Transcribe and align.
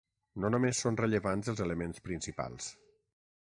No 0.45 0.49
només 0.53 0.79
són 0.85 0.97
rellevants 1.01 1.51
els 1.53 1.61
elements 1.67 2.01
principals. 2.09 2.73